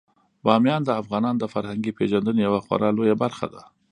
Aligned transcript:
بامیان 0.45 0.81
د 0.85 0.89
افغانانو 1.01 1.41
د 1.41 1.45
فرهنګي 1.53 1.91
پیژندنې 1.99 2.41
یوه 2.47 2.59
خورا 2.65 2.89
لویه 2.97 3.15
برخه 3.23 3.47
ده. 3.53 3.61